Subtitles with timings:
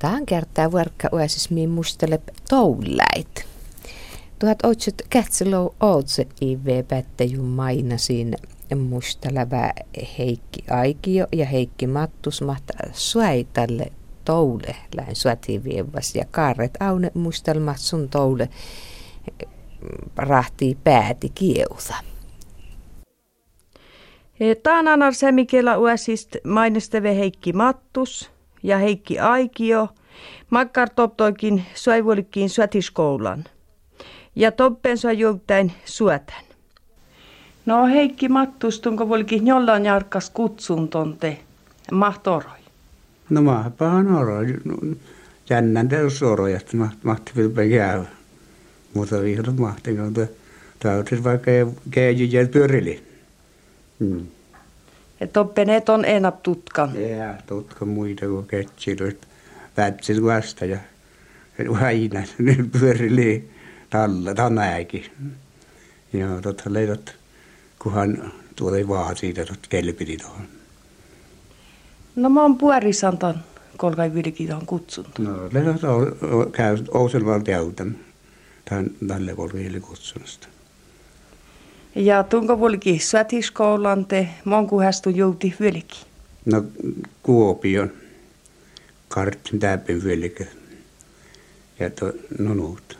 [0.00, 3.46] Tähän kertaa varkka uesis mi mustele touläit.
[4.38, 8.34] Tuhat otsut kätselou ootse IV pättäjun mainasin
[8.76, 9.72] mustalävä
[10.18, 13.92] Heikki Aikio ja Heikki Mattus mahta suaitalle
[14.24, 18.48] toule lähen suativievas ja kaaret aune mustelmat sun toule
[20.16, 21.94] rahtii pääti kieuta.
[24.62, 28.30] Taananar semikellä uesist mainosteve Heikki Mattus
[28.62, 29.88] ja Heikki Aikio.
[30.50, 33.44] Makkar toptoikin suivuolikin suetiskoulan.
[34.36, 36.44] Ja toppen sua joutain suotan.
[37.66, 41.38] No Heikki Mattus, tunko volkin jollain jarkas kutsun tonte
[41.92, 42.60] mahtoroi?
[43.30, 44.46] No mahpahan oroi.
[45.50, 48.04] Jännän teus oroi, että mahti vilpä käy.
[48.94, 50.28] Mutta vihdoin mahti, kun
[50.78, 51.50] täytyisi vaikka
[51.90, 52.14] käy
[52.52, 53.02] pyörili.
[53.98, 54.26] Mm.
[55.20, 57.00] Et oppineet on enap tutkan.
[57.00, 59.28] Ja, tutka muita kuin ketsit,
[59.76, 60.78] vätsit vasta ja
[61.80, 63.50] aina nyt pyörili
[63.90, 65.04] talla, tänäänkin.
[66.12, 67.14] Ja totta leidot,
[67.78, 70.48] kunhan tuolle vaan siitä, että kelpiti tuohon.
[72.16, 73.44] No mä oon puorisantan
[73.76, 75.18] kolkai vilki tuohon kutsunut.
[75.18, 75.80] No, leidot
[76.52, 77.98] käy Ouselmaan täytän
[78.64, 80.48] tämän tälle kolkai kutsunasta.
[81.94, 86.00] Ja tunko vuolikin sätiskoulan te monku hästu jouti vieläkin?
[86.46, 86.64] No
[87.22, 87.92] Kuopion.
[89.08, 90.48] Kartin täpin vieläkin.
[91.80, 92.98] Ja to, no nuut.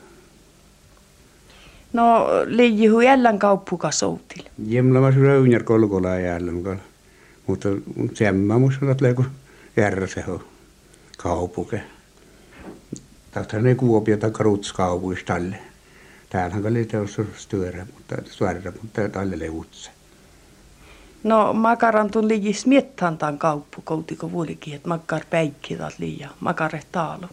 [1.93, 4.43] No liijihu jällän kauppuka soutil.
[4.67, 6.81] Jemla mas röynjär kolkola jälleen.
[7.47, 7.69] Mutta
[8.13, 9.25] semmä musta että leiku
[9.77, 10.43] järseho
[11.17, 11.81] kaupuke.
[13.31, 15.70] Tahtaa ne Kuopio tai Karutskaupuista tälle.
[16.31, 19.91] Täällähän oli teossa styörä, mutta suorra, mutta tälle leutse.
[21.23, 26.81] No makaran tun liigi smiettan tämän kauppu, koutiko vuolikin, että makar päikki taas liian, makare
[26.91, 27.27] taalo.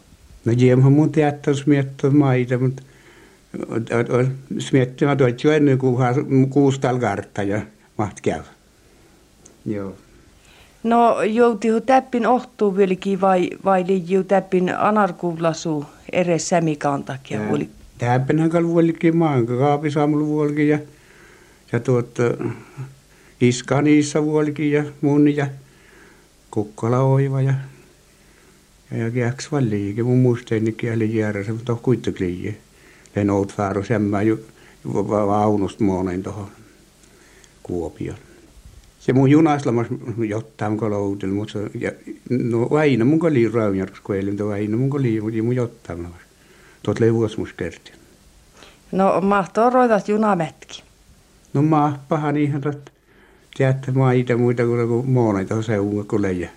[0.45, 2.83] No jemhän mun teättää smiettaa maita, mutta
[4.59, 7.61] smiettimä tuot jo ennen kuin kuustal kartta ja
[7.99, 8.41] maht käy.
[9.67, 9.95] Joo.
[10.83, 17.41] No joutihu täppin ohtuu vieläkin vai, vai liijiu täppin anarkuulasu ere sämikaan takia?
[17.41, 17.49] Tää,
[17.99, 20.79] täppinhän kalvuolikin maan, kaapisamlu vuolikin ja,
[21.73, 22.19] ja tuot,
[23.41, 25.47] iska niissä vuolikin ja mun ja
[26.51, 27.55] kukkala oiva ja
[28.91, 32.59] ja kiäks valliikin mun muisteenikin oli järjessä, mutta on kuitenkin
[33.17, 34.41] Len oot fääro semmä ju,
[35.09, 36.49] vaunust monen tuohon
[37.63, 38.17] Kuopion.
[39.01, 39.87] Se mun junaslamas
[40.29, 41.93] jotain mun koloudel, mutta ja,
[42.31, 46.28] no aina mun koli raunjarkus kuelin, aina mun koli, mutta mun.
[46.89, 47.93] Tuot levuas mus kerti.
[48.93, 50.83] No mahtoo roitat junametki.
[51.53, 52.93] No mahpahan ihan tot
[53.57, 56.51] tiedätte maita muita kuin monen tuohon seunga kun leijä.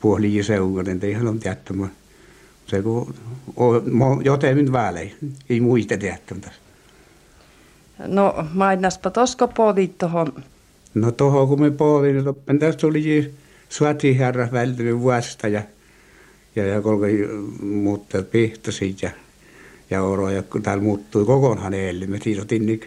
[0.00, 1.90] Puoli seunga, niin ei ihan on tiedättämään.
[2.66, 3.14] Se kun
[4.24, 5.14] joten välein,
[5.50, 6.54] ei muista tiedättämään.
[8.06, 10.42] No mainaspa tosko pohdit tuohon.
[10.94, 13.34] No tuohon kun me pohdin, niin tästä tuli
[13.68, 15.62] suoti herra välttänyt vuosta ja,
[16.56, 17.08] ja, ja kolme
[17.62, 19.10] muuttaa pihtosit ja,
[19.90, 22.80] ja oro, ja kun täällä muuttui kokonaan eilen, me tiisotin niin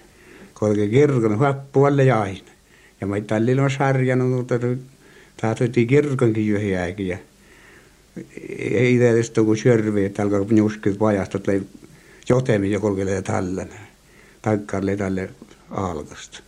[0.54, 2.52] kolme kirkon huoppualle ja aina.
[3.02, 4.56] Ja mä tällä on sarjanut, mutta
[5.38, 7.18] tämä tuli kirkonkin jyhjääkin ja
[8.60, 11.52] ei edes kun sörvi, että alkaa njuskit vajasta, että
[12.30, 13.80] jotemi jo kolkelle tällainen.
[14.42, 15.30] Taikkaarle tälle
[15.72, 16.40] alkasta.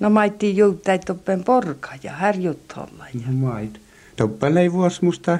[0.00, 3.06] No maitti juuttai toppen porka ja härjuttolla.
[3.14, 3.20] Ja...
[3.26, 3.80] No mait.
[4.16, 5.38] Toppen ei vuos musta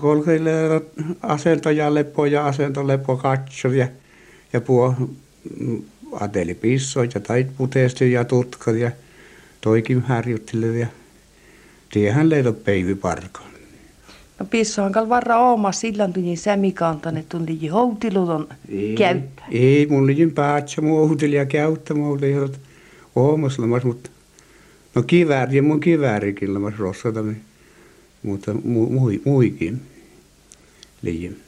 [0.00, 0.50] kolkille
[1.22, 3.88] asento lepo ja asento lepo katso ja,
[4.52, 4.94] ja puo
[6.12, 8.90] ateli pissoit ja tait puteesti ja tutkat ja
[9.60, 10.86] toikin härjutteli ja
[11.92, 13.52] tiehän leito peivi parkaan.
[14.38, 18.48] No pissohan kal varra ooma sillan tunnin sämikantan, että tunti houtilun
[18.98, 19.46] käyttää.
[19.50, 22.50] Ei, mun liin päätsä muuhutili ja käyttä muuta ihan
[23.16, 24.10] oomaslamas, mutta
[24.94, 27.36] no kivääri ja mun kiväärikin lamas rossatami,
[28.22, 29.82] mutta mu, mui, muikin
[31.02, 31.40] liin.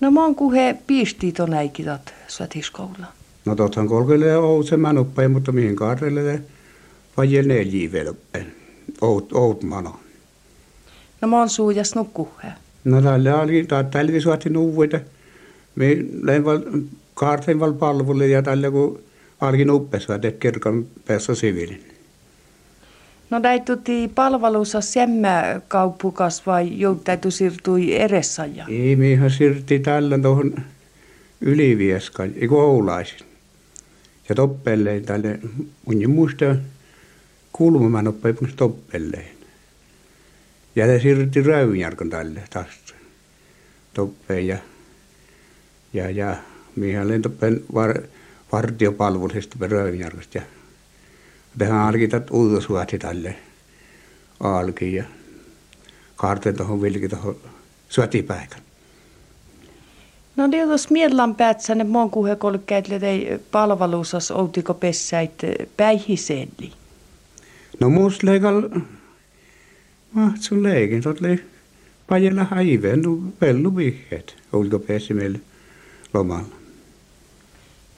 [0.00, 3.06] No mä oon kuhe piisti ton äikitat svatiskoula.
[3.44, 6.42] No tothan kolkelle on se manuppa, mutta mihin kaarelle
[7.16, 8.54] vai neljä velppen.
[9.00, 10.00] Oot, oot mano.
[11.20, 12.52] No mä oon suujas nukkuhe.
[12.84, 15.00] No tällä oli, tällä suotti nuvuita.
[15.74, 16.60] Me lähdin val,
[17.14, 19.00] kaartin val palvelulle ja tällä kun
[19.40, 21.93] alkin uppesua, että kirkon päässä siviilin.
[23.30, 28.46] No täytyy palvelussa semmä kauppukas vai joutäytyi siirtui edessä?
[28.46, 28.66] Ja?
[28.68, 30.54] Ei, mihän siirti tällä tuohon
[31.40, 33.18] ylivieskaan, ei oulaisin.
[34.28, 35.38] Ja toppelleen tälle,
[35.86, 36.56] mun muista
[37.52, 39.34] kulmaman oppaipun toppelleen.
[40.76, 42.66] Ja se siirrytti Räynjärkon tälle taas
[43.94, 44.58] toppeen ja,
[45.92, 46.36] ja, ja
[46.76, 48.02] mihin lentoppen var,
[48.52, 50.38] vartiopalvelusesta Räynjärkosta.
[50.38, 50.44] Ja
[51.58, 53.36] tätä uutusuoti tälle
[54.40, 55.04] alki ja
[56.16, 57.36] kaarten tuohon vilki tuohon
[57.88, 58.60] syötipäikän.
[60.36, 65.32] No niin, jos miellan päätsänne mon kuhe kolkkeetle tei palvelusas outiko pessäit
[65.76, 66.72] päihiselli.
[67.80, 68.62] No muus leikal
[70.12, 71.44] mahtsun leikin, tot lei
[72.06, 75.40] pajella haiveen, no vellu vihjeet, outiko pessi meille
[76.14, 76.56] lomalla.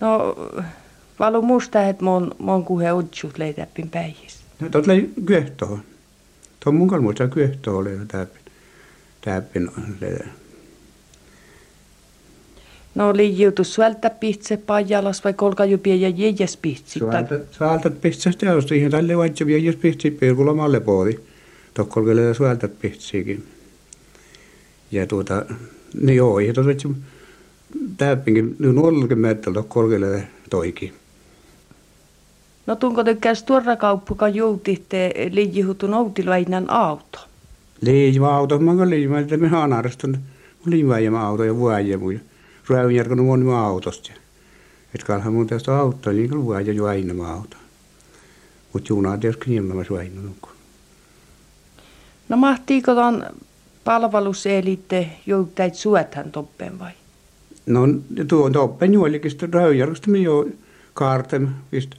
[0.01, 0.37] No,
[1.19, 4.41] valu musta, että mon, mon kuhe utsut leitäppin päihis.
[4.61, 5.81] No tot lei kyehtoon.
[6.61, 8.43] Tuon mun kalmuista kyehtoon oli täppin.
[9.21, 9.71] Täppin
[12.95, 16.99] No liijutu suelta pihtse pajalas vai kolka jo ja jäjäs pihtsi?
[17.51, 21.19] Suelta pihtse teosta ihan tälle vaikka jäjäs pihtsi pilkulla malle poodi.
[21.75, 23.45] Tokkolkelle suelta pihtsiikin.
[24.91, 25.47] Ja tuota,
[26.01, 26.71] niin joo, ja tuota,
[27.97, 30.93] täppinkin, nyt nuollakin meitä tokkolkelle toikin.
[32.67, 37.19] No tunko tykkäs tuorra kauppuka joutitte liijihutun outilainen auto?
[37.81, 40.21] Liijima auto, mä oon liijima, että me haan arvostunut.
[40.67, 42.21] Liijima auto ja vuoja muja
[42.69, 44.13] rääjärkön mun autosta.
[44.95, 47.57] Et kalhan mun tästä auttaa, niin kuin vuoja jo aina auto.
[48.73, 50.49] Mutta junaa tietysti niin mä suaina nukku.
[52.29, 53.27] No mahtiiko ton
[53.85, 56.93] palveluselitte joutait suethan toppen vai?
[57.67, 57.81] No
[58.29, 60.47] tuon toppen juolikin sitten rääjärköstä me jo
[60.95, 61.91] kaarten, vist.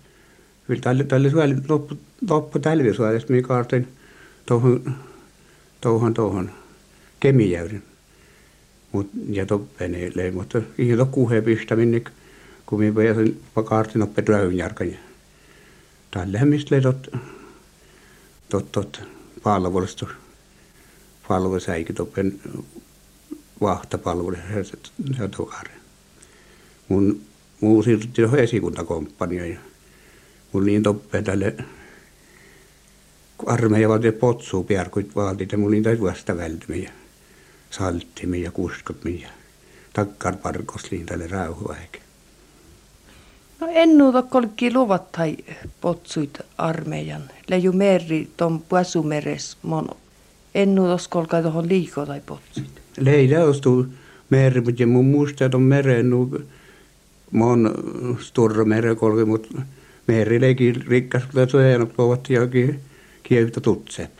[0.67, 1.97] Kyllä tälle, tälle suoli loppu,
[2.29, 3.87] loppu talvisuolesta me kaarten
[4.45, 4.95] tuohon,
[5.81, 6.51] tuohon, tuohon
[7.19, 7.83] kemijäyden.
[8.91, 12.03] Mut, ja toppene mutta ihan kuhe pistäminen,
[12.65, 14.87] kun minä pääsin kaartin oppe Röynjärkan.
[16.11, 17.07] Tällähän mistä tot,
[18.49, 19.01] tot, tot
[19.43, 20.07] palvelusta,
[21.27, 22.39] palvelusäikin toppen
[23.61, 24.77] vahtapalvelu, se,
[25.17, 25.71] se tukari.
[26.89, 27.21] Mun,
[27.61, 27.83] muu
[28.13, 29.07] tuohon
[30.53, 31.55] mun niin toppeen tälle
[33.45, 36.91] armeija valti potsuu piarkuit valtit ja mun niin täytyy vasta välttämiä
[37.69, 39.29] salttimia ja kuskotmia
[39.93, 42.01] takkarparkosliin tälle rauhuaikin.
[43.59, 45.37] No en nuuta kolkki luvat tai
[45.81, 47.23] potsuit armeijan.
[47.47, 49.89] Leiju meri ton puasumeres mon.
[50.55, 52.81] En nuuta kolkai tuohon liiko tai potsuit.
[52.97, 53.85] Leida ostu
[54.29, 56.41] meri, mutta mun muista ton meren nu
[57.31, 57.73] mon
[58.19, 59.47] sturra mere kolki, mutta
[60.07, 62.79] meri leiki rikkas, mutta se ei ole jokin
[63.23, 64.11] kievitä tutsep.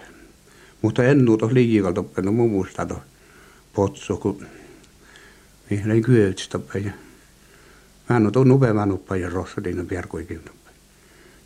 [0.81, 3.05] Mutta en nuuta liikalta oppinut mun muista tuohon
[3.73, 4.47] potso, kun
[5.69, 6.91] mihin kyötstä ja
[8.09, 10.69] mä en ole nupe mä nuppa ja rossa diina piarkoikin nuppa.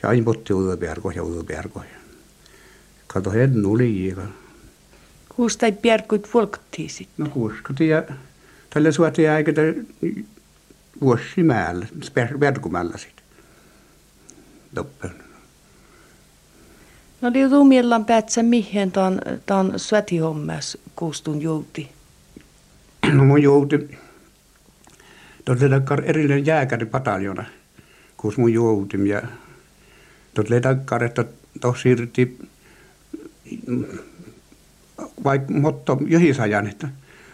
[0.04, 1.84] Ja aina potti uutta piarko ja uutta piarko.
[3.08, 4.28] Kato hen liikaa.
[5.36, 7.26] Kuusta ei piarkuit volkattiin sitten?
[7.26, 8.04] No kuuskati ja
[8.70, 9.52] tällä suotti aika
[11.02, 11.88] vuosi määllä,
[12.40, 13.21] verkumällä sitten.
[14.76, 15.12] Toppen.
[17.22, 21.90] No liutuu miellan päätsä mihin tämän, tämän suotihommas kuustun jouti?
[23.14, 23.98] no mun jouti
[25.70, 27.46] takkar erillinen jääkäripataljona,
[28.18, 29.22] kun mun joutim ja
[30.62, 31.26] takkar, että
[31.62, 32.50] tuossa siirryttiin
[35.24, 36.88] vaikka motto johisajan, että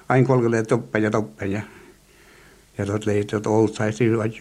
[0.10, 1.62] aina kolkelle toppen ja toppen ja
[2.78, 4.33] ja tuot että olut sai silloin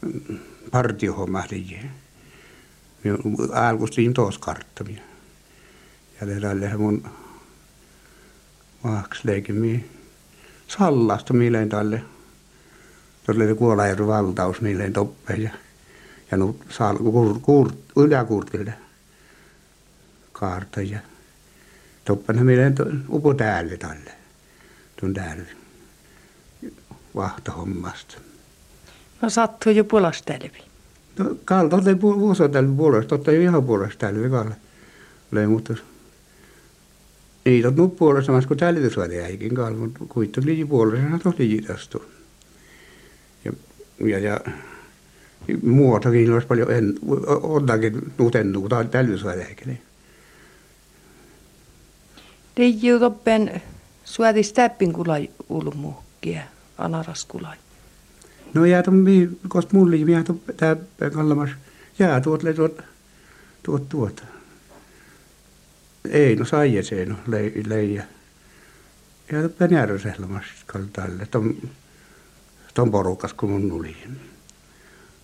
[0.00, 1.90] tulee koskea takkar partiohomma liian.
[3.52, 5.02] Alkustiin tuossa karttamia.
[6.20, 7.08] Ja tälle mun
[9.24, 9.90] leikin
[10.68, 12.02] sallasta milleen tälle.
[13.26, 15.50] Tuolle kuolajärvi valtaus milleen toppeen ja,
[16.36, 18.74] nu sal, kur, kur, yläkurtille
[20.32, 20.98] kaarta ja
[22.04, 22.74] toppena milleen
[23.08, 24.12] upo täällä tälle.
[25.00, 25.48] Tuon täällä
[27.14, 28.18] vahtohommasta.
[29.26, 30.62] No sattuu jo puolestelvi.
[31.18, 34.56] No kalta oli vuosotelvi puolesta, totta jo ihan puolesta tälvi kalle.
[35.48, 35.74] Mutta
[37.46, 42.04] ei tot nu puolesta mas kun tällitysväli äikin kanssa, mutta kuitenkin liiji puolesta tosi liitastu.
[43.44, 43.52] Ja,
[44.06, 44.40] ja, ja
[45.62, 46.94] muotakin olisi paljon en,
[47.42, 49.80] ottakin nutennu tällitysväli äikin.
[52.56, 53.62] Liiji toppen
[54.04, 56.42] suoti stäppin kulai ulmuukkia,
[56.78, 57.56] anaraskulai.
[58.56, 59.04] No jää tuon,
[59.48, 61.50] koska mulla jää tuon täppän kallamas,
[61.98, 62.82] jää tuot, tuot,
[63.62, 64.24] tuot, tuot.
[66.10, 68.02] Ei, no sai se no lei, leija.
[69.32, 70.54] Ja Penjärveselmassa
[70.92, 71.56] tälle, ton,
[72.74, 73.96] ton porukas kun mun.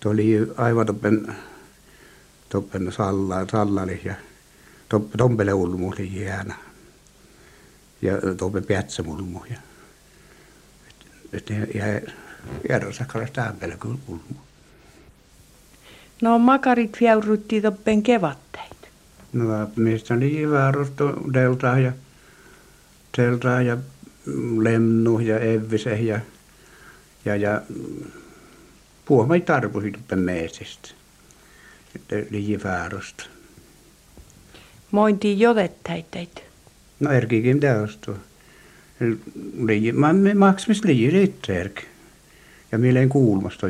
[0.01, 1.37] Tuo oli aivan toppen,
[2.49, 4.15] toppen salla, sallali ja
[5.17, 6.55] Tompele ulmu oli jääna.
[8.03, 9.41] Ja toppe piätsä mulmu.
[9.51, 9.57] Ja,
[11.33, 11.85] että ja
[13.07, 14.35] kallas tämpele kyllä ulmu.
[16.23, 18.77] No makarit fjäyrytti toppen kevatteet.
[19.33, 19.45] No
[19.77, 21.93] mistä oli väärosto deltaa ja
[23.17, 23.77] deltaa ja
[24.61, 26.21] lemnu ja evvise ja
[27.25, 27.63] ja ja
[29.05, 30.89] puhmai tarpusi toppen meesistä.
[31.97, 33.25] Että oli väärosto.
[34.91, 36.45] Mointi jodettäitteet.
[37.01, 38.17] No erkikin teostu.
[39.63, 41.83] Liji, mä maksimis liji riitteerk.
[42.73, 43.67] Ja mieleen kuulmasta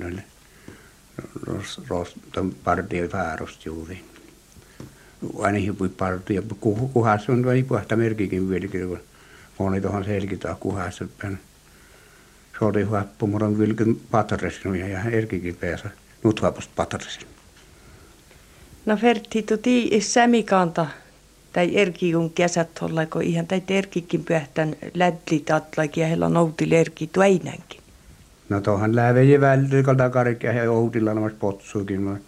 [0.00, 0.22] tälle.
[1.88, 4.04] Roston partia väärosta juuri.
[5.38, 6.42] Aina hipui partia.
[6.92, 9.00] Kuhas on vai puhta merkikin vilkin, kun
[9.58, 10.96] moni tuohon selkitä kuhas.
[12.58, 15.90] Se oli huappu, mutta on vilkin patresin ja erkikin päässä.
[16.24, 17.26] Nyt huapusta patresin.
[18.86, 20.86] No Fertti, tuti sämikanta
[21.52, 22.68] tai erki kun kesät
[23.12, 27.83] kun ihan tai erkikin pyöhtän lädlit atlaki ja heillä nouti erki tuinänkin.
[28.48, 32.18] No tuohan läveji välillä, kun takarikki ja outilla namas potsuikin.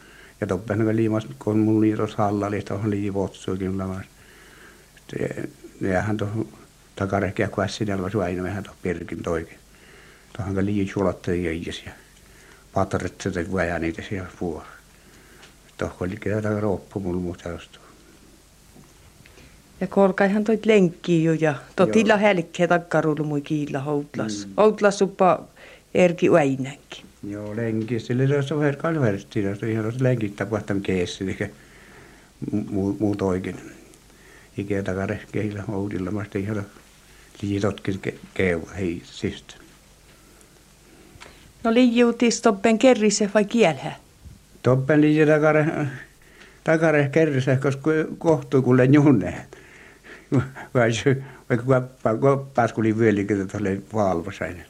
[0.41, 4.05] Ja toppen liimas, kun mun liitos hallali, tuohon lii potsuikin namas.
[5.81, 6.49] Nehän tuohon
[6.97, 9.59] takarikki ja kuassinelma suaina vähän tuohon pirkin toikin.
[10.37, 11.93] Tuohon lii sulotteli jäijäs ja
[12.75, 14.77] patret sitä vuoja niitä siellä puolella
[15.79, 17.79] tohkoli käydä roppu mulla muuta jostu.
[19.81, 24.47] Ja kolkaihan toit lenkkiä jo ja totilla hälkkeä takkaruulu mui kiillä houtlas.
[24.47, 24.53] Mm.
[24.57, 25.43] Houtlas suppa
[25.97, 27.05] erki uäinänkin.
[27.29, 28.01] Joo, lenkki.
[28.01, 29.43] Sillä se on herkkaan versti.
[29.43, 31.25] Se on ihan lenkit tapahtam keessi.
[31.25, 31.51] Eli
[32.71, 33.57] muu, muu toikin.
[34.59, 36.11] Ikä takare keillä houtilla.
[36.11, 36.67] Mä sitten ihan
[37.43, 39.55] liitotkin ke, keuva heisistä.
[41.65, 43.93] No liijuutis toppen kerrise vai kielhä?
[44.67, 45.67] toppen liji takare,
[46.65, 49.59] takare kerrisä, koska kohtuu kuule junneet.
[50.75, 51.83] Vaikka
[52.21, 54.65] koppas kuli vyölikin tuolle valvosain.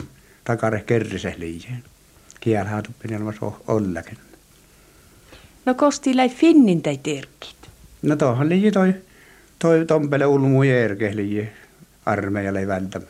[0.46, 1.84] Takare kerrisä liijeen.
[2.40, 4.18] Kielhän tuppen ilmassa ollakin.
[5.64, 7.56] No kosti läi finnin tai terkit?
[8.02, 8.94] No tuohon liji toi,
[9.58, 11.48] toi tompele ulmu järke liji
[12.06, 13.06] armeijalle välttämä.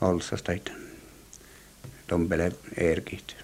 [0.00, 0.72] Olsas taita.
[2.06, 3.36] Tompele erkit.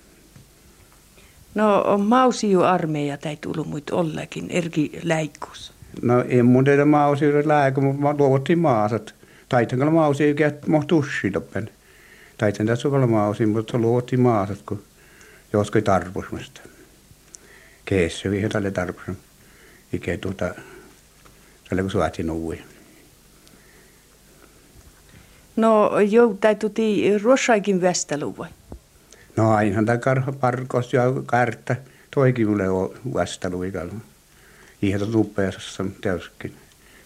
[1.55, 5.73] No mausiu armeija tai tullut muut ollakin erki läikkus.
[6.03, 9.15] No ei mun teitä mausiu läikku, mutta luovuttiin maasat.
[9.49, 10.35] Taitan kyllä mausiu
[12.43, 12.57] toppen.
[12.57, 14.83] Taitan tässä olla mausiu, mutta luovuttiin maasat, kun
[15.53, 16.61] joskoi tarpusmasta.
[17.85, 19.17] Keessä vihe tälle tarpus.
[19.93, 20.55] Ikä tuota,
[21.69, 22.59] tälle kun suotin uui.
[25.57, 28.49] No jou, tai tuti ruossaikin västäluu vai?
[29.37, 29.99] No ainahan tämä
[30.41, 31.77] parkos ja kärttä
[32.15, 32.91] toikin mulle on
[33.69, 34.03] ikään.
[34.83, 36.55] Ihan lupeessa täyskin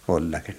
[0.07, 0.55] ollakin.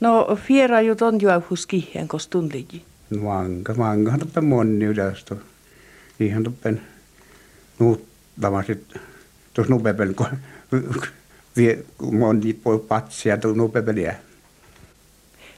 [0.00, 2.84] No fiera ju ton juohus kihen kos tunliji.
[3.20, 5.36] Manka, manka toppe monni yleistä.
[6.20, 6.82] Ihan toppen
[7.78, 8.94] nuuttamasit
[9.54, 10.26] tuossa nupepel, kun
[11.56, 14.16] vie monni poi patsia tuossa nupepeliä.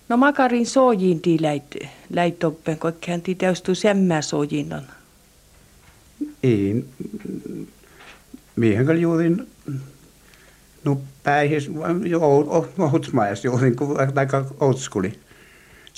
[0.08, 1.76] No makarin soojin ti läit,
[2.10, 4.82] läit oppen, kun hän ti täystu semmää soojinnan.
[6.42, 6.84] Ei,
[8.56, 9.48] miehen kyllä juurin
[10.84, 11.70] no päihis,
[12.04, 12.20] jo
[12.78, 15.18] ohutsmajas juurin, kun aika outskuli.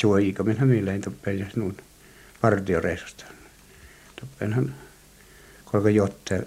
[0.02, 1.76] Juoika, minä milleen toppen ja nuun
[2.40, 3.24] partioreisusta.
[4.20, 4.74] Toppenhan
[5.64, 6.46] kolka jotte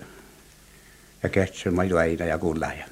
[1.24, 2.86] ja kätsymä juoina ja kullaja.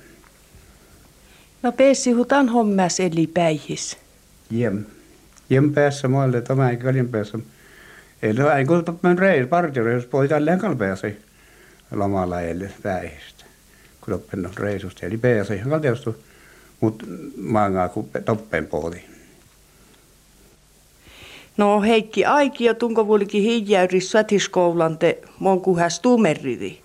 [1.63, 3.97] No peessi hutan hommas eli päihis
[4.53, 4.85] hjem.
[5.49, 7.39] Hjem päässä muille, tämä ei kalin päässä.
[8.21, 11.17] Eli ei kun men reis, partireis, poi tälleen kalpeasi
[11.91, 13.45] lomalla eli päihistä.
[14.01, 16.23] Kun toppen reisusta, eli päässä ihan kalteostu,
[16.79, 17.05] mutta
[17.37, 19.18] maangaa kun toppen pohti.
[21.59, 26.77] No Heikki Aikio, tunko vuolikin hiijäyri sätiskoulan te mon kuhäs tumerridi?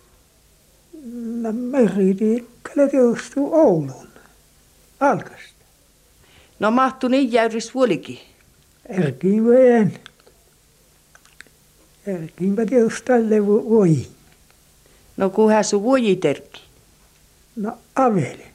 [1.41, 4.09] No merridi, kyllä teostuu Oulun.
[5.01, 5.65] Alkasta.
[6.61, 8.19] No mahtu niin jäyris vuolikin.
[8.89, 9.99] Erkiin veen.
[12.07, 14.07] Erkiinpä tietysti tälle voi.
[15.17, 16.61] No kuhän sun voi terki?
[17.57, 18.55] No avelin.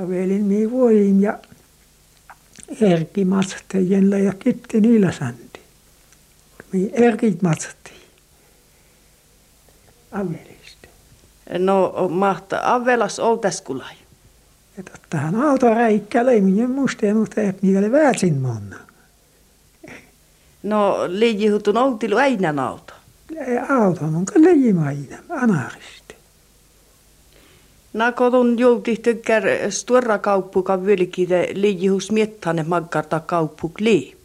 [0.00, 1.38] Avelin mi voin ja
[2.80, 5.60] erki matsattajilla ja kitti niillä santi.
[6.72, 7.92] Mi erkit matsatti.
[10.12, 10.88] Avelista.
[11.58, 13.94] No mahta avelas oltaskulai.
[14.76, 18.76] Ja tottahan auto räikkä leiminen musta, mutta et niitä oli väärin monna.
[20.62, 22.92] No leijihutun autilu äinän auto.
[23.68, 25.95] Auto on leijima aina, anarista.
[27.96, 34.16] Nakodun jouti tykkär stora kauppuka vylkide liijihus miettane maggarta kauppuk lii.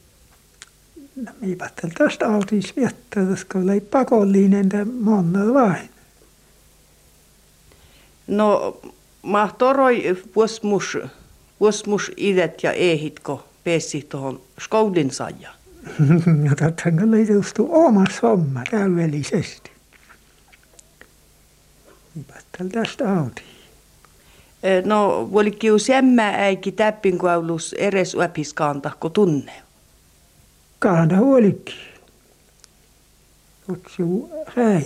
[1.15, 4.69] No mi pattel tästä autis viettää, koska oli pakollinen
[5.01, 5.89] monna vain.
[8.27, 8.77] No,
[9.21, 10.97] ma toroi vuosmus,
[11.59, 15.49] vuosmus idet ja ehitko pääsi tuohon skoulin saja.
[16.43, 19.71] no totta kyllä justu omassa homma täydellisesti.
[22.15, 23.60] Mi pattel tästä autis.
[24.63, 29.53] Eh, No, vuolikin semmä äiki täppin kuulus eres uepiskanta, kun tunne.
[30.79, 31.75] Kahda huolikki.
[33.67, 34.85] Kutsu räi.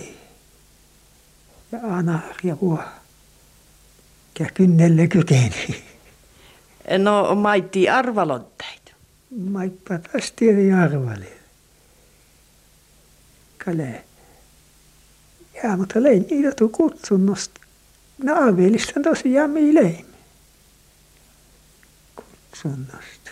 [1.72, 2.78] Ja anar ja vuo.
[4.38, 5.84] Ja kynnelle kykeni.
[6.84, 8.92] Eh, No, maitti arvalotteita.
[9.50, 9.94] Maippa
[10.36, 11.32] tiedi arvali.
[13.64, 14.04] Kale.
[15.62, 17.60] Ja, mutta lein niitä tuu kutsunnosta.
[18.22, 20.06] No arvelistan tosiaan mi lein.
[22.16, 23.30] Kutsunnosta.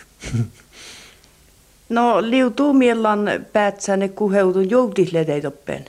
[1.89, 5.85] No, liutuu miellan päätsäne kuheutun joutisledeitoppen.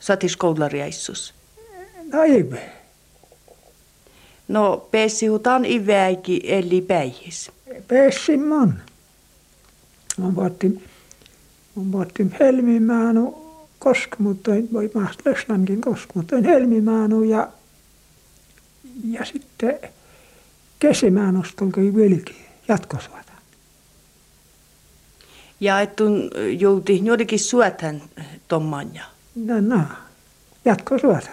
[0.00, 1.34] Satis koulariaissus.
[2.12, 2.72] No ei me.
[4.48, 7.50] No, pääsi hutan iväiki eli päihis.
[7.88, 8.74] Pääsin mon.
[10.18, 10.84] Mä vaattin,
[11.76, 17.48] mä vaattin helmimaanu koska, mutta voi mahtaa Lösnankin koska, mutta en helmimaanu ja,
[19.04, 19.78] ja sitten
[20.78, 23.32] kesimäänusta oli vilki jatkosuota.
[25.60, 28.02] Ja ettun jouti jotenkin suotan
[28.48, 29.04] tommanja.
[29.34, 29.80] No, no,
[30.64, 31.30] jatkosuota.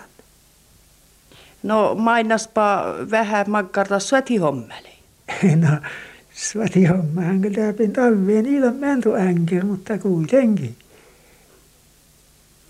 [1.63, 4.95] No, mainaspa vähän maggarta suoti hommeli.
[5.55, 5.69] No,
[6.33, 10.75] svati hommahan kyllä läpi talveen ilman mentu änkir, mutta kuitenkin.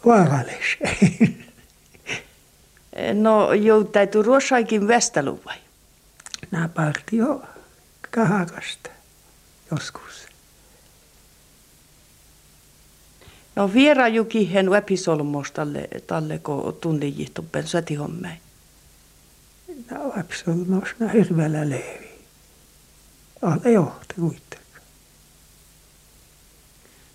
[0.06, 0.78] Vaarallis.
[3.14, 5.58] No, joutaitu ruosaikin västäluvai.
[6.52, 7.44] Nämä partio
[8.12, 8.90] kahakasta
[9.72, 10.26] joskus.
[13.56, 18.38] No, viera jukihen episolmos talle, talle kun tunnin jihtuppen suoti hommei.
[19.92, 20.68] No, absoluut
[21.00, 22.10] no hirveellä leevi.
[23.42, 24.82] Alle johti kuitenkaan.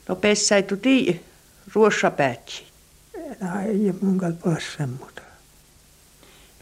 [0.08, 1.24] No, pessäitu tii
[1.74, 2.64] ruossa päätsi.
[3.40, 5.29] No, ei mun kalpaa semmoista.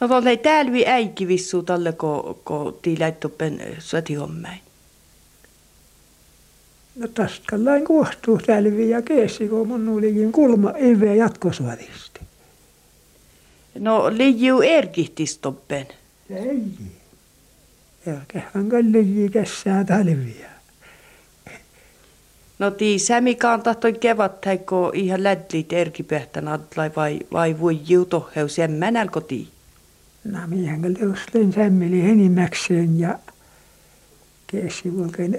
[0.00, 4.56] No, tuolla ei täälvi äiki vissu talle, kun, kun tii läittuppen suoti hommei.
[6.96, 12.20] No taskallain kuohtuu tälvi ja keesi, kun mun olikin kulma ive jatkosuodisti.
[13.78, 15.86] No, liijiu erkihtistoppen.
[16.30, 16.62] Ei.
[18.06, 20.48] Jälkeen kalli kessää talvia.
[22.58, 28.58] No, tii sämikaan tahtoi kevät, kun ihan lädlit erkipähtän adlai vai, vai voi jiuto heus
[28.58, 29.48] emmänäl kotiin.
[30.24, 33.18] No miehen kyllä justin semmeli enimmäkseen ja
[34.46, 35.36] keesi volkein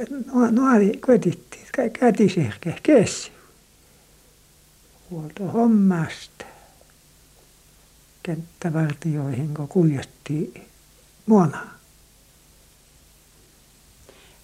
[0.51, 1.67] nuori kotittiin,
[1.99, 3.31] kätisehkä keesi.
[5.09, 6.45] Huolto hommasta.
[8.23, 10.67] Kenttävartioihin, kun kuljettiin
[11.25, 11.67] muona.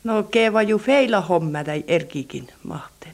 [0.03, 3.11] No, keva ju feila homma tai erkikin mahten.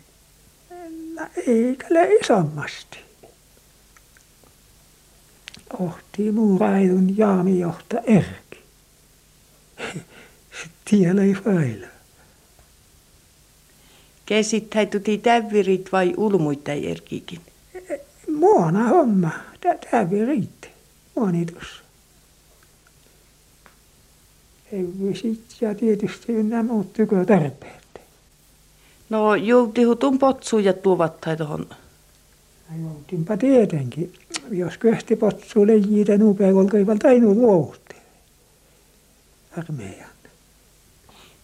[1.15, 1.87] No eikä
[2.21, 3.10] isommasti.
[5.79, 8.59] Ohti muu raidun jaamijohta erki.
[10.85, 11.87] Tiellä ei faila.
[14.25, 17.41] Kesittäitu tii tävirit vai ulmuit tai erkikin.
[18.37, 19.29] Muona homma.
[20.25, 20.67] Riitti.
[21.15, 21.83] Muonitus.
[24.71, 28.01] Ei sit ja tietysti nämä muut tykö tarpeet.
[29.09, 31.69] No, joutihutun potsu ja tuovattai tohon.
[32.79, 34.13] Joutinpa tietenkin.
[34.51, 37.95] Jos köhti potsuu leijitä nupea, kolkaival tainu luovutti.
[39.57, 40.09] Armeijan.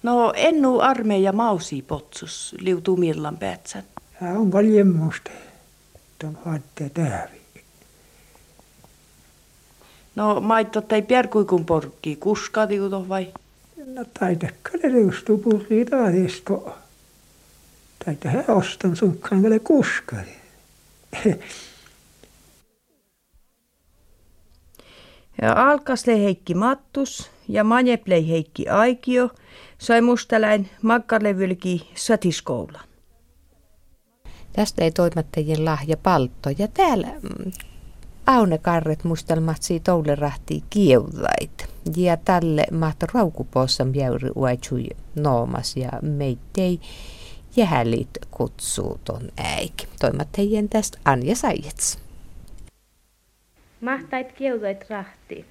[0.04, 3.84] No, ennu armeija mausi potsus liutuu millan päätsän.
[4.22, 5.32] Ja on paljon musta.
[6.20, 7.42] Tuon haatte tähvi.
[10.16, 13.34] No, maitto tai pierkuikun porkki, kuska tiuto vai?
[13.86, 16.78] No taitakkale reustuu purri taadisko.
[18.06, 20.37] Taita he ostan sunkkaan kale kuskari.
[25.42, 29.30] Ja alkasle Heikki Mattus ja Manjeplei Heikki Aikio
[29.78, 32.84] sai mustaläin makkarlevylki satiskoulan.
[34.54, 36.50] Tästä ei toimittajien lahja paltto.
[36.58, 37.52] Ja täällä mm,
[38.28, 41.70] Aune Karret mustelmatsi toule rahti kievlait.
[41.96, 46.80] Ja tälle mahto raukupossa jäyri uaitsui noomas ja meittei
[47.58, 49.74] jähälit kutsuu ton äik.
[50.00, 52.00] Toimittajien tästä Anja Saijets.
[53.82, 55.46] Mahtait kieltoit rahti.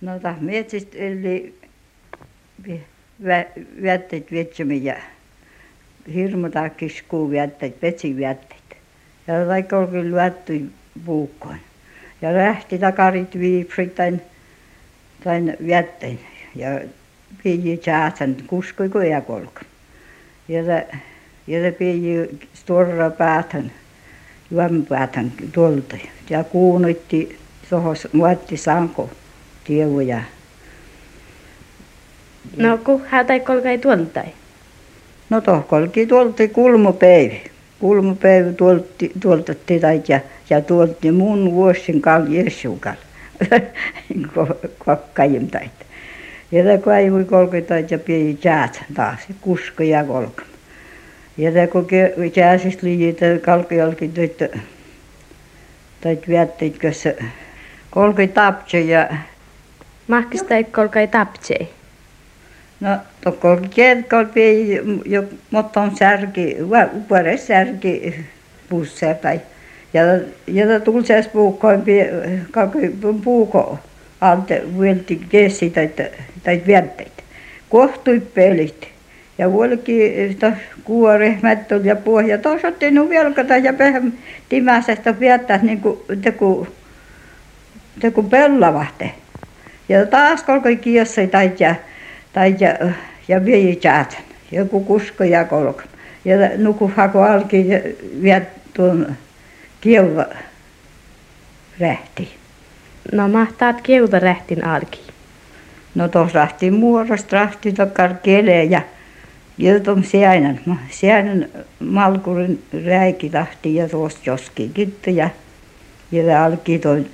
[0.00, 1.54] No ta mietsit eli
[3.82, 4.94] vietteet vietsämi ja
[6.14, 8.76] hirmuta kiskuu vietteet, vetsi vietteet.
[9.26, 10.52] Ja vaikka olkin luettu
[11.04, 11.58] puukkoon.
[12.22, 14.22] Ja lähti takarit viipsit tain,
[15.24, 16.18] tain vietteen.
[16.54, 16.68] Ja
[17.42, 19.04] pii tjäätän kuskui kolka.
[19.04, 19.20] Ja
[21.46, 23.72] ja se pii stora päätän,
[24.50, 25.96] juompäätän tuolta.
[26.30, 27.38] Ja kuunutti
[27.70, 29.10] tuohon muotti sanko
[29.64, 30.20] tievuja.
[32.56, 34.24] No hän tai kolkai tuolta?
[35.30, 37.42] No tohkolki tuolta kulmupäivi.
[37.78, 42.94] Kulmupäivä tuolti, tuoltatti ja, ja tuolti mun vuosin kal Jeesukal.
[46.52, 50.04] Ja tämä kaivui kolkita ja pieni jäät taas, kusko ja.
[51.36, 51.86] Ja tämä kun
[52.36, 54.48] jääsistä liitä kalkialkin töitä,
[56.00, 57.28] töitä vietteit, kun
[57.90, 59.08] kolki tapse ja...
[60.08, 61.68] Mahkis tai kolkai tapse?
[62.80, 66.56] No, tokko kerkol pii jo motton särki,
[67.10, 68.24] vuore särki
[68.68, 69.40] pussea tai
[69.94, 70.02] ja
[70.46, 71.82] ja tulsees puukkoin
[72.50, 72.78] kalki
[73.24, 73.78] puuko
[74.20, 75.90] ante vuelti kesi tai
[76.42, 77.22] tai vietteitä.
[77.68, 78.88] Kohtui pelit.
[79.38, 80.52] Ja vuolikin sitä
[80.84, 82.38] kuore, mättö ja pohja.
[82.38, 84.12] Tuossa otti nu velkata ja pehän
[84.48, 86.68] timäisestä viettää niin kuin teku,
[88.00, 89.10] teku pellavahte.
[89.88, 91.74] Ja taas kolkoi kiossi tai ja,
[92.32, 92.92] tai ja,
[93.28, 94.22] ja vii tjäätän.
[94.52, 95.82] Joku kusko ja kolka.
[96.24, 97.78] Ja nuku haku alki ja
[98.22, 99.16] viet tuon
[99.80, 100.26] kiuva
[101.80, 102.34] rähti.
[103.12, 105.09] No mahtaat kiuta rähtin alki.
[105.94, 108.82] No tuossa rahti muodosta rahti takkar kelee ja
[109.58, 111.50] Jiltom säännön, säännön
[111.80, 115.30] malkurin räiki tahti ja tuosta joskin kitty ja
[116.12, 117.06] ja alki toi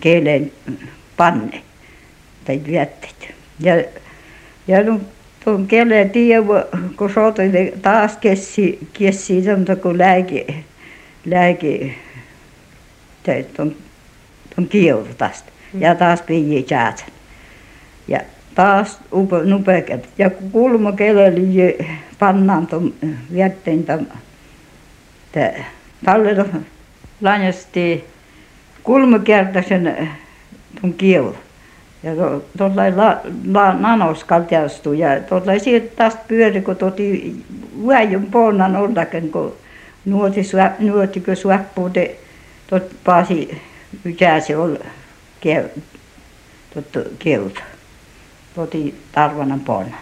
[0.00, 0.52] keleen
[1.16, 1.62] panne
[2.44, 3.34] tai vietteet.
[3.60, 3.74] Ja,
[4.66, 4.78] ja
[5.44, 6.42] tuon keleen tiedä,
[6.96, 10.64] kun soitoi taas kessi, kessi semmoista kuin lääki,
[11.24, 11.98] lääki,
[13.56, 13.76] tuon,
[14.54, 15.52] tuon kieltasta.
[15.78, 16.66] Ja taas pii
[18.08, 18.20] Ja
[18.54, 19.00] taas
[19.44, 20.00] nupekat.
[20.18, 21.78] Ja kulma keleli
[22.18, 22.94] pannaan tuon
[23.32, 24.06] vietteen tuon
[26.04, 26.44] Kalle
[27.20, 28.04] lanjasti
[28.82, 30.08] kulmakertaisen
[30.80, 31.36] tuon kielu.
[32.02, 32.12] Ja
[32.58, 33.20] tuolla la,
[33.52, 37.36] la, nanos kalteastui ja tuolla siitä taas pyöri, kun tuoti
[37.82, 39.54] vuojon ponnan ollakin, kun
[40.04, 40.40] nuoti,
[40.78, 42.16] nuoti kun suoppuute
[42.66, 43.62] tuot paasi,
[44.46, 44.78] se oli,
[47.18, 47.62] kieltä
[48.54, 50.00] tuoti tarvanan ponnan.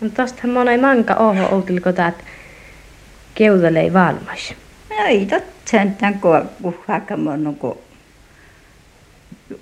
[0.00, 2.14] No tostahan monai manka oho outilko täät
[3.34, 4.54] keudalei valmas.
[4.90, 7.78] No ei tot sentään kun kuhaakaan kun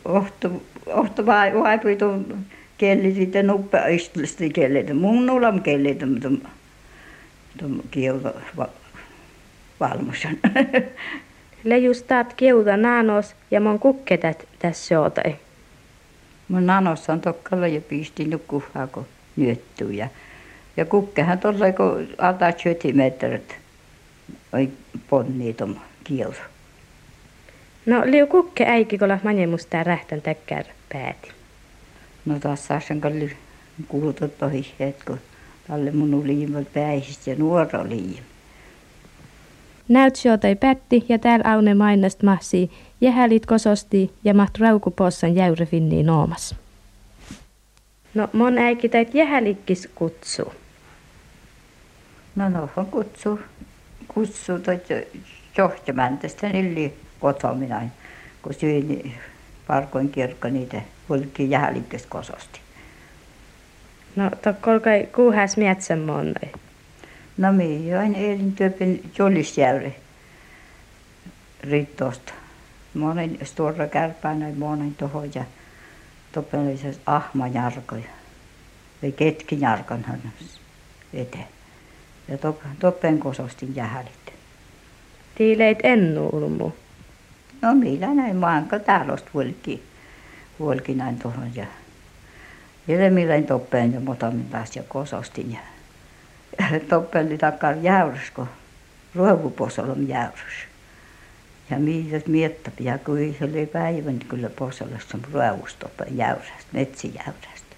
[0.05, 2.37] ohto, ohto vai vaipui tuon
[2.79, 4.93] kelli sitten nuppe istelisti kelli.
[4.95, 6.43] Mun nulam kelli tuon
[7.59, 8.33] tuon kieltä
[9.81, 10.37] valmusan.
[11.65, 15.37] Lejus taat keuda naanos ja mon kukketat tässä jootai.
[16.49, 19.07] Mun nanossa on tokkalla ja pisti kuhaa, kun
[19.37, 19.93] nyöttyy.
[19.93, 20.09] Ja,
[20.77, 23.57] ja kukkehan tuolla, kun altaa syötimetrit,
[24.53, 24.69] oi
[25.09, 26.41] ponni tuon kielto.
[27.87, 31.31] No liu kukke äiki, kun manje musta rähtän täkkär pääti.
[32.25, 33.37] No taas saasen kalli
[33.89, 34.75] kuulutot ohi,
[35.07, 35.19] kun
[35.69, 38.25] talle mun liimat päihistä ja nuoro liim.
[39.89, 42.71] Näyt tai pätti ja täällä aune mainast mahsi
[43.01, 46.55] ja hälit kososti ja maht raukupossan jäyrefinniin noomas.
[48.15, 50.53] No mon äiki täit jähälikkis kutsu.
[52.37, 53.41] No no on kutsu.
[54.09, 54.83] Kutsu toit
[55.59, 57.81] johtamäntästä nilli kotomina,
[58.43, 59.13] kun syyn
[59.67, 62.61] parkoin kirkko niitä kulki jähälikkis kososti.
[64.17, 66.53] No tokkolkai kuuhäs mietsän monnoi.
[67.37, 69.95] No minä aina elin työpen Jolisjärvi
[71.61, 72.33] Rittosta.
[72.95, 75.45] Monen stora kärpäänä monen tuohon ja
[76.33, 78.09] toppen oli se ahmajarko ja
[79.03, 80.19] ei ketkijarkonhan
[81.15, 81.49] eteen.
[82.29, 82.39] Ja
[82.81, 84.33] toppen kosostin jähälit.
[85.35, 86.71] Tiileit ennuulmu.
[87.63, 89.83] No millä näin maanka täällä vuolikin,
[90.59, 91.67] vuolikin näin tuohon ja
[93.11, 95.59] millä toppeen ja motamin taas ja kosostin ja
[96.89, 98.49] toppeli takkar jäyrys, kun
[99.15, 100.67] ruovuposolom jäyrys.
[101.71, 107.77] Ja miiset miettäpi, ja kun se oli päivän kyllä posolassa ruovustoppen jäyrästä, metsijäyrästä.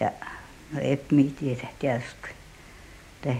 [0.00, 0.10] Ja
[0.72, 2.28] no et mi tiedä tietysti.
[3.22, 3.36] Te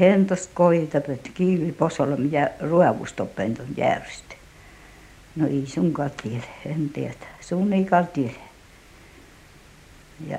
[0.00, 4.34] hentost koita, että kiivi posolom ja ruovustoppen on jäyrästä.
[5.36, 7.14] No ei sunkaan tiedä, en tiedä.
[7.40, 8.32] Sun ei tiedä.
[10.26, 10.38] Ja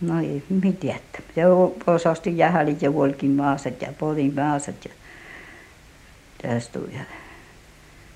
[0.00, 0.98] no ei mi tiedä.
[1.34, 1.46] Se
[1.86, 4.90] osasti jähälit ja volkin maaset ja polin maaset ja
[6.42, 6.78] tästä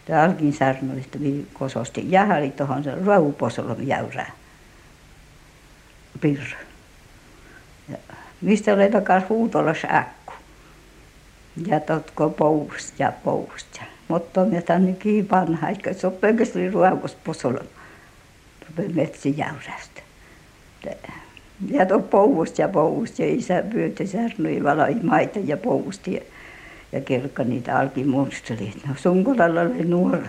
[0.08, 1.18] ja Alkin särnolista
[1.52, 4.30] kososti jähäli tuohon se rauposolon jäyrää.
[6.20, 6.58] Pirra.
[7.88, 7.96] Ja
[8.40, 10.32] mistä oli takas huutolas äkku.
[11.66, 13.80] Ja totko poust ja poust.
[14.08, 17.68] Mutta me tänne kiipanna, eikä se ole pelkästään ruokos posolon.
[19.36, 20.02] Jäyrästä.
[21.70, 26.14] Ja tuo poust ja poust ja isä pyötti särnui valoi maita ja pousti.
[26.14, 26.20] Ja
[26.92, 27.00] ja
[27.44, 28.72] niitä alki muisteli.
[28.88, 30.28] No Sunkulalla oli nuora.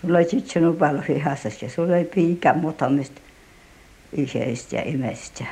[0.00, 3.20] Sulla oli sitten paljon hihassa ja sulla oli piikä mutamista
[4.12, 5.44] isäistä ja imestä.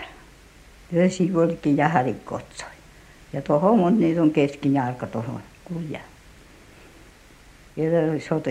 [0.93, 2.69] Ja siinä olikin jähäli kotsoi.
[3.33, 6.01] Ja tuohon on niitä on keskijalka tuohon kulja.
[7.77, 7.91] Ja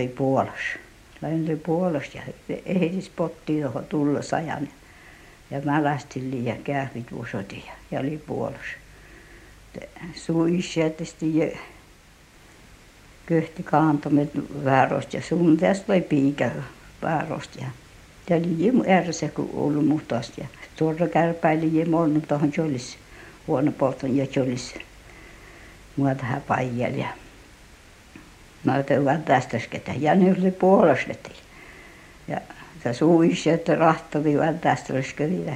[0.08, 0.78] Puolassa.
[1.22, 4.68] Lähin oli Puolassa ja ehdis pottiin tuohon tulla sajan.
[5.50, 8.76] Ja mä lästin ja kähvit vuosoti ja, ja oli Puolassa
[10.14, 11.46] suisjätesti ja
[13.26, 14.30] köhti kaantomet
[14.64, 16.50] väärosta ja sun tästä oli piikä
[17.02, 17.66] väärosta ja
[18.36, 22.98] oli ärse kun ollut muhtasta ja tuolla kärpäili ja molnu tuohon jollis
[23.46, 24.74] huono polton ja jollis
[25.96, 27.08] mua tähän paijalla ja
[28.64, 31.36] mä otan tästä ketä ja nyt oli puolestettiin
[32.28, 32.40] ja
[32.92, 34.92] se suisi että rahtoi vähän tästä
[35.46, 35.52] ja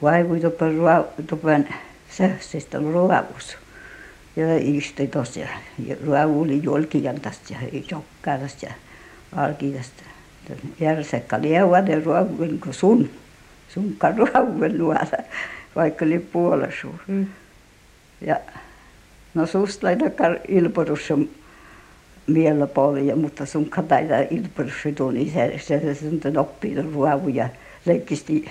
[0.00, 0.78] kaivui tuppen
[1.26, 1.68] tuppen
[2.10, 3.56] sähköistä ruovuus.
[4.36, 5.48] Ja istui tuossa ja
[6.06, 8.72] ruovuuli julkijan tästä ja jokkaasta ja
[9.36, 10.02] alkiasta.
[10.80, 13.10] Järsekka lievainen ruovuuden kuin sun.
[13.68, 15.06] Sunka ruovuuden luoda,
[15.76, 16.94] vaikka oli puolesuu.
[17.06, 17.26] Mm.
[18.20, 18.40] Ja
[19.34, 19.88] no susta
[20.48, 21.14] ilporussa
[22.26, 27.48] miellä paljon, mutta sun kataita ilporussa tuon isä, se sun oppii ruovu ja
[27.86, 28.50] leikkisti,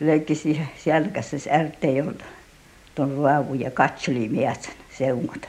[0.00, 2.24] leikkisti selkässä ärteiltä
[2.94, 5.48] tuon ruavun ja katseli mies seungot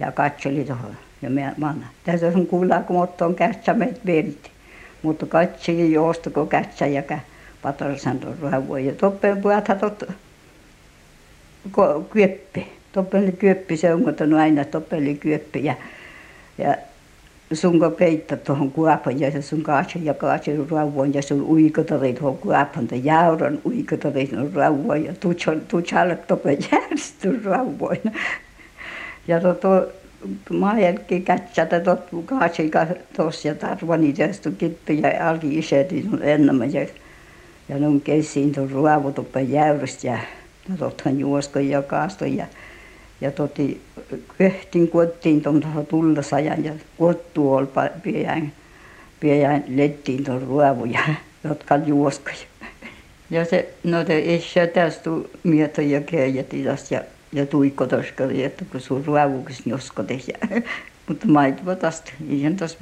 [0.00, 4.00] ja katseli tuohon ja minä manna tässä on kuulla kun ottaa kätsä meitä
[5.02, 7.02] mutta katseli joostako kätsä ja
[7.62, 10.04] patarsan tuon ruavun ja toppen puhata tot
[12.10, 12.72] kyöppi.
[12.92, 15.74] Toppen kyöppi seungot on aina toppen kyöppi ja
[16.58, 16.76] ja
[17.52, 22.38] sunko peittä tuohon kuopan ja se sun kaatsi ja kaatsi rauvoin ja sun uikotari tuohon
[22.38, 25.12] kuopan ja jauron uikotari tuohon rauvoin ja
[25.68, 28.00] tutsalle tope järjesty rauvoin
[29.28, 29.86] ja tuo
[30.50, 32.70] maajelki kätsätä tot kaatsi
[33.16, 36.86] tuossa ja tarvani tästä kippi ja alki isäti sun enemmän ja
[37.68, 40.18] ja nun kesiin tuon ruovu toppe jäyrystä ja
[40.78, 42.46] tothan juosko ja kaastoi ja
[43.22, 43.80] ja toti
[44.38, 47.68] köhtin kotiin tuon tullasajan ja kottu oli
[48.02, 48.52] pian
[49.20, 51.02] pian lettiin tuon ruovun ja
[51.44, 52.34] jotka juoskoi
[53.30, 55.10] ja se no se isä tästä
[55.42, 57.00] mieto ja keijätilas ja
[57.32, 60.62] ja tuikko toskali että kun sun ruovukas joskotes ja
[61.08, 62.78] mutta maitoa tästä ihan tässä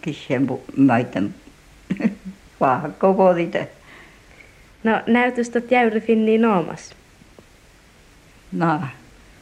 [0.00, 1.34] kiheen maiten
[2.60, 3.68] vahakko kodite
[4.86, 6.94] No näytöstä jäyri finni noomas.
[8.52, 8.80] No.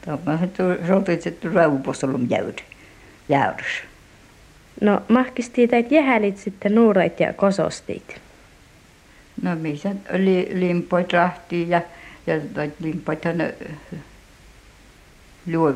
[0.05, 0.57] Tuommoiset
[0.89, 2.65] sotiset rauposolun jäyt,
[3.29, 3.83] jäydys.
[4.81, 8.21] No mahkisti teitä jähälit sitten nuureit ja kosostit?
[9.43, 11.83] No missä li, limpoit rahtiin ja,
[12.27, 12.35] ja
[12.81, 13.37] limpoithan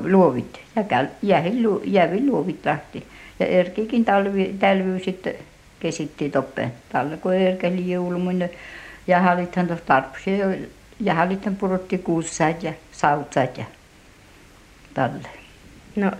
[0.05, 0.61] luovit.
[0.77, 0.85] Ja
[1.23, 1.53] jäi,
[1.85, 3.07] jäi luovit rahti.
[3.41, 5.35] Ja Erkikin talvi, talvi sitten
[5.81, 6.73] kesitti toppeen.
[6.93, 8.49] Talle kun Erkeli joulumun
[9.07, 10.31] ja halithan tuossa tarpeeksi.
[11.01, 13.65] Ja halithan purutti kuussaat ja sautsat ja
[14.99, 15.29] talle.
[15.97, 16.13] No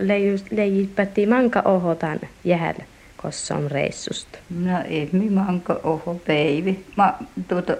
[0.51, 2.83] leijipätti manka ohotan jähällä
[3.17, 4.39] kosson reissusta?
[4.49, 6.85] No ei mi manka oho peivi.
[6.95, 7.13] Ma,
[7.47, 7.77] tuota,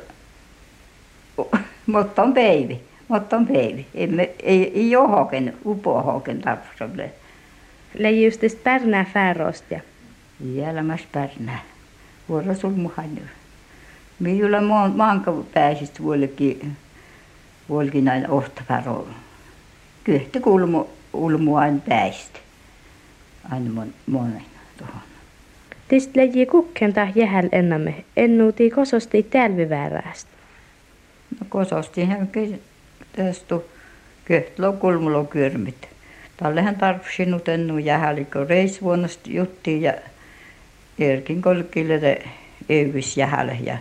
[1.85, 2.81] mutta on peivi.
[3.07, 3.88] Mutta on peivi.
[3.93, 7.13] Emme, ei, ei ole hoken, upo hoken tarvitse.
[7.97, 9.75] Leijustis pärnää fäärosta.
[10.55, 11.59] Jälmäs pärnää.
[12.29, 13.19] Vuoro sul muhan.
[14.19, 14.62] Minulla
[14.95, 16.77] manka pääsistä vuolikin,
[17.69, 18.27] vuolikin aina
[20.03, 22.39] kyhti kulmu ulmu aina päistä
[23.51, 24.45] aina mon, monen
[24.77, 25.01] tuohon.
[25.88, 30.29] Tist leji kukkenta jähäl ennamme, ennuuti kososti tälviväärästä.
[31.39, 32.29] No kososti hän
[33.15, 33.55] tästä
[34.25, 35.89] köhtlo kulmulo kyrmit.
[36.38, 39.93] Tallehan tarvitsi nyt ennu jähäli, kun reisvuonnosta jutti ja
[40.99, 42.21] erkin kolkille
[42.69, 43.77] evis jähäle ja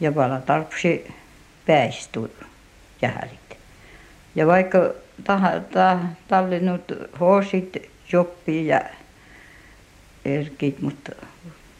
[0.00, 1.12] ja vala tarvitsi
[1.66, 2.30] päistu
[3.02, 3.45] jähälit.
[4.36, 4.78] Ja vaikka
[6.28, 8.80] tallinnut hoosit joppii ja
[10.24, 11.12] erkit, mutta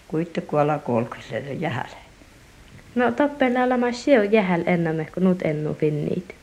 [0.08, 1.96] kuitenkin ala kolkiselle jähälle.
[2.94, 6.34] No toppella olema siu jähäl ennamme, kun nyt ennu finniit.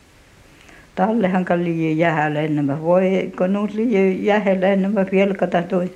[0.95, 2.81] Tallehan kan liian jähällä enemmän.
[2.83, 5.91] Voi, kun nuut liian jähällä enemmän vielkata toi.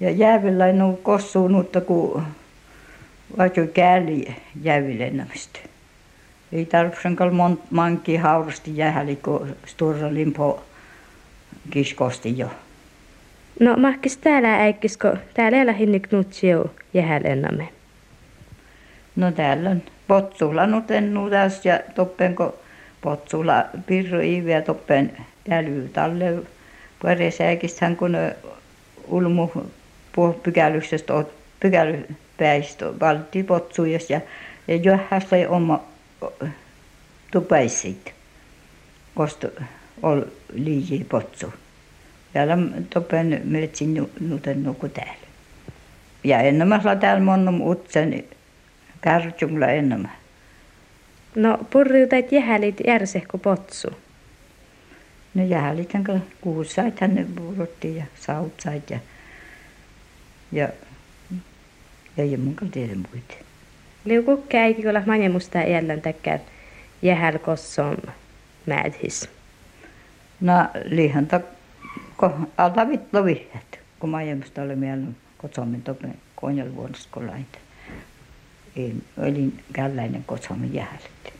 [0.00, 2.22] Ja jäävillä ei nuut kossuu nuutta, kun
[3.38, 5.69] vaikka kääli jäävillä enemmästä.
[6.52, 10.64] Ei tarvitsenkaan mont manki haurasti jähäli, kun Sturra Limpo
[11.70, 12.48] kiskosti jo.
[13.60, 17.68] No mahkis täällä äikkis, kun täällä ei hinnik nyt siu jähäl ennamme.
[19.16, 22.52] No täällä on potsulla nyt ennu tässä ja toppen kun
[23.00, 25.12] potsulla pirro iivi ja toppen
[25.48, 26.42] täällä talle
[27.02, 28.16] puoresäkistähän kun
[29.08, 29.48] ulmu
[30.42, 31.24] pykälyksestä
[31.60, 34.20] pykälypäistä valtti potsujas ja
[34.68, 35.89] ja johästä ei oma
[37.30, 38.14] tupäisit
[39.14, 39.48] kosta
[40.02, 41.52] oli liian potsu.
[42.32, 42.58] Täällä
[42.90, 45.26] toppen metsin nuten nuku täällä.
[46.24, 48.24] Ja enemmän täällä monnum utsen
[49.00, 50.12] kärjungla enemmän.
[51.34, 53.88] No purriutait jähälit järsehku potsu.
[55.34, 58.98] No jähälithän kun kuusaithan ne purutti ja sautsait ja
[60.52, 60.68] ja
[62.18, 63.49] ei munkaan tiedä muita.
[64.04, 66.38] Liu kukke äiti olla manjemusta jällän täkkär
[67.02, 67.96] jähäl kossom
[68.66, 69.28] määdhis.
[70.40, 70.52] No
[70.84, 71.40] lihan ta
[72.16, 75.06] ko alta vitlo vihät, kun manjemusta oli mieltä
[75.38, 77.58] kotsomin topen konjal vuodesta kun laita.
[79.18, 81.32] Olin källäinen kotsomin jähälät.